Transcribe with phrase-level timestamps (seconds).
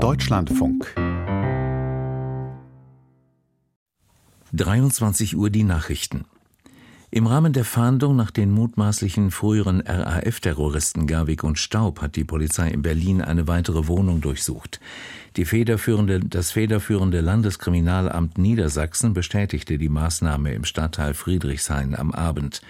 [0.00, 0.94] Deutschlandfunk
[4.54, 6.24] 23 Uhr die Nachrichten.
[7.12, 12.68] Im Rahmen der Fahndung nach den mutmaßlichen früheren RAF-Terroristen Garwig und Staub hat die Polizei
[12.68, 14.78] in Berlin eine weitere Wohnung durchsucht.
[15.44, 22.60] Federführende, das federführende Landeskriminalamt Niedersachsen bestätigte die Maßnahme im Stadtteil Friedrichshain am Abend.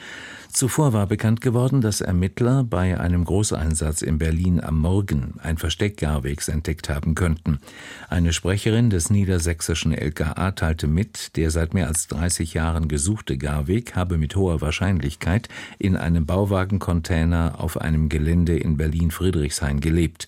[0.53, 5.97] Zuvor war bekannt geworden, dass Ermittler bei einem Großeinsatz in Berlin am Morgen ein Versteck
[5.97, 7.61] Garwegs entdeckt haben könnten.
[8.09, 13.95] Eine Sprecherin des niedersächsischen LKA teilte mit, der seit mehr als 30 Jahren gesuchte Garweg
[13.95, 15.49] habe mit hoher Wahrscheinlichkeit
[15.79, 20.27] in einem Bauwagencontainer auf einem Gelände in Berlin-Friedrichshain gelebt.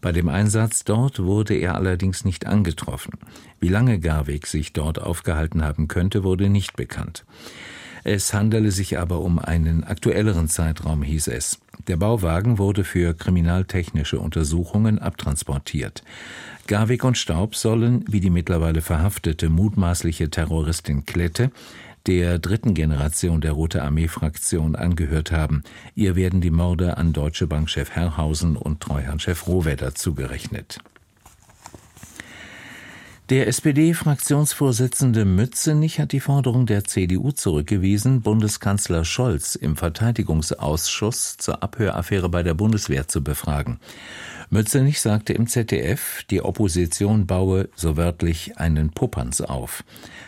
[0.00, 3.14] Bei dem Einsatz dort wurde er allerdings nicht angetroffen.
[3.60, 7.24] Wie lange Garweg sich dort aufgehalten haben könnte, wurde nicht bekannt.
[8.06, 11.58] Es handele sich aber um einen aktuelleren Zeitraum, hieß es.
[11.88, 16.04] Der Bauwagen wurde für kriminaltechnische Untersuchungen abtransportiert.
[16.66, 21.50] Garwig und Staub sollen, wie die mittlerweile verhaftete mutmaßliche Terroristin Klette,
[22.06, 25.62] der dritten Generation der Rote Armee-Fraktion angehört haben.
[25.94, 30.80] Ihr werden die Morde an Deutsche Bankchef Herrhausen und Treuhandchef Rohwedder zugerechnet.
[33.30, 42.28] Der SPD-Fraktionsvorsitzende Mützenich hat die Forderung der CDU zurückgewiesen, Bundeskanzler Scholz im Verteidigungsausschuss zur Abhöraffäre
[42.28, 43.80] bei der Bundeswehr zu befragen.
[44.50, 49.84] Mützenich sagte im ZDF, die Opposition baue so wörtlich einen Popanz auf.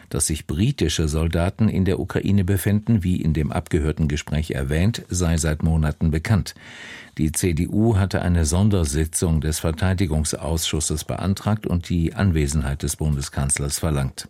[0.08, 5.36] Dass sich britische Soldaten in der Ukraine befinden, wie in dem abgehörten Gespräch erwähnt, sei
[5.36, 6.54] seit Monaten bekannt.
[7.18, 14.28] Die CDU hatte eine Sondersitzung des Verteidigungsausschusses beantragt und die Anwesenheit des Bundeskanzlers verlangt.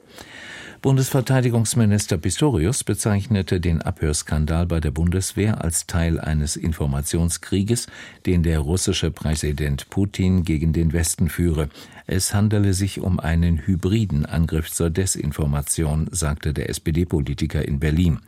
[0.82, 7.88] Bundesverteidigungsminister Pistorius bezeichnete den Abhörskandal bei der Bundeswehr als Teil eines Informationskrieges,
[8.24, 11.70] den der russische Präsident Putin gegen den Westen führe.
[12.06, 15.65] Es handele sich um einen hybriden Angriff zur Desinformation,
[16.10, 18.20] sagte der SPD-Politiker in Berlin.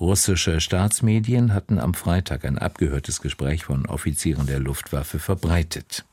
[0.00, 6.04] Russische Staatsmedien hatten am Freitag ein abgehörtes Gespräch von Offizieren der Luftwaffe verbreitet.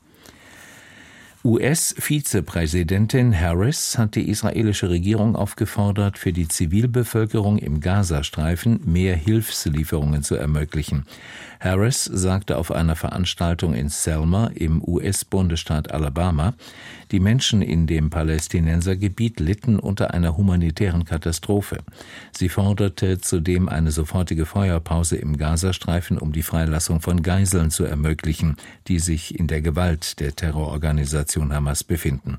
[1.46, 10.34] US-Vizepräsidentin Harris hat die israelische Regierung aufgefordert, für die Zivilbevölkerung im Gazastreifen mehr Hilfslieferungen zu
[10.34, 11.06] ermöglichen.
[11.60, 16.54] Harris sagte auf einer Veranstaltung in Selma im US-Bundesstaat Alabama,
[17.12, 21.78] die Menschen in dem Palästinensergebiet litten unter einer humanitären Katastrophe.
[22.32, 28.56] Sie forderte zudem eine sofortige Feuerpause im Gazastreifen, um die Freilassung von Geiseln zu ermöglichen,
[28.88, 32.38] die sich in der Gewalt der Terrororganisation Hamas befinden.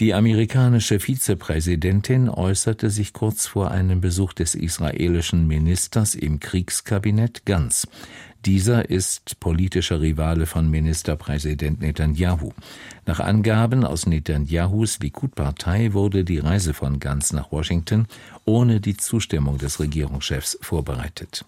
[0.00, 7.86] Die amerikanische Vizepräsidentin äußerte sich kurz vor einem Besuch des israelischen Ministers im Kriegskabinett ganz.
[8.44, 12.52] Dieser ist politischer Rivale von Ministerpräsident Netanyahu.
[13.06, 18.06] Nach Angaben aus Netanyahus Likud-Partei wurde die Reise von Gantz nach Washington
[18.44, 21.44] ohne die Zustimmung des Regierungschefs vorbereitet.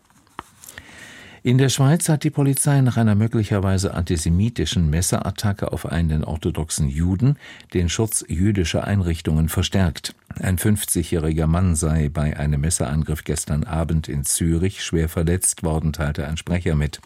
[1.47, 7.37] In der Schweiz hat die Polizei nach einer möglicherweise antisemitischen Messerattacke auf einen orthodoxen Juden
[7.75, 10.15] den Schutz jüdischer Einrichtungen verstärkt.
[10.41, 16.27] Ein 50-jähriger Mann sei bei einem Messerangriff gestern Abend in Zürich schwer verletzt worden, teilte
[16.27, 17.03] ein Sprecher mit.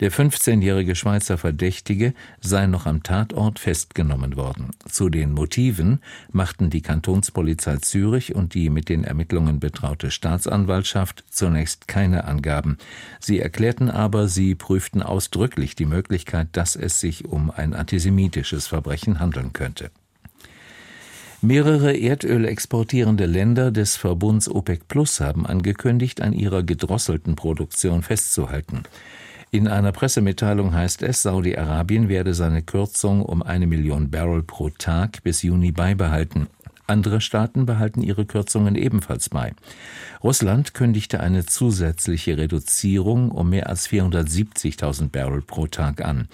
[0.00, 4.70] Der 15-jährige Schweizer Verdächtige sei noch am Tatort festgenommen worden.
[4.88, 6.00] Zu den Motiven
[6.30, 12.78] machten die Kantonspolizei Zürich und die mit den Ermittlungen betraute Staatsanwaltschaft zunächst keine Angaben.
[13.18, 19.18] Sie erklärten aber, sie prüften ausdrücklich die Möglichkeit, dass es sich um ein antisemitisches Verbrechen
[19.18, 19.90] handeln könnte.
[21.40, 28.84] Mehrere Erdöl exportierende Länder des Verbunds OPEC Plus haben angekündigt, an ihrer gedrosselten Produktion festzuhalten.
[29.50, 35.22] In einer Pressemitteilung heißt es, Saudi-Arabien werde seine Kürzung um eine Million Barrel pro Tag
[35.22, 36.48] bis Juni beibehalten.
[36.88, 39.52] Andere Staaten behalten ihre Kürzungen ebenfalls bei.
[40.24, 46.28] Russland kündigte eine zusätzliche Reduzierung um mehr als 470.000 Barrel pro Tag an.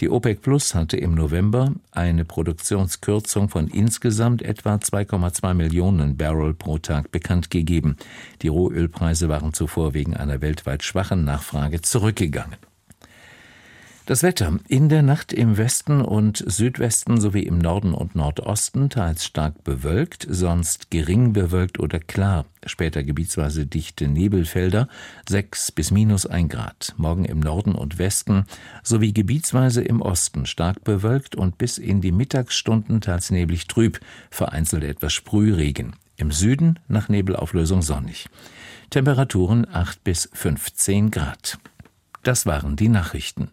[0.00, 6.78] Die OPEC Plus hatte im November eine Produktionskürzung von insgesamt etwa 2,2 Millionen Barrel pro
[6.78, 7.96] Tag bekannt gegeben.
[8.40, 12.69] Die Rohölpreise waren zuvor wegen einer weltweit schwachen Nachfrage zurückgegangen.
[14.10, 14.58] Das Wetter.
[14.66, 20.26] In der Nacht im Westen und Südwesten sowie im Norden und Nordosten teils stark bewölkt,
[20.28, 22.44] sonst gering bewölkt oder klar.
[22.66, 24.88] Später gebietsweise dichte Nebelfelder,
[25.28, 26.92] 6 bis minus 1 Grad.
[26.96, 28.46] Morgen im Norden und Westen
[28.82, 34.82] sowie gebietsweise im Osten stark bewölkt und bis in die Mittagsstunden teils neblig trüb, vereinzelt
[34.82, 35.94] etwas Sprühregen.
[36.16, 38.28] Im Süden nach Nebelauflösung sonnig.
[38.90, 41.60] Temperaturen 8 bis 15 Grad.
[42.24, 43.52] Das waren die Nachrichten.